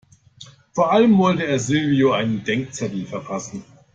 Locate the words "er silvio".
1.45-2.11